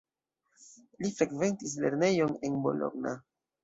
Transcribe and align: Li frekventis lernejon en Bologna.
Li 1.03 1.13
frekventis 1.19 1.79
lernejon 1.87 2.37
en 2.51 2.61
Bologna. 2.69 3.19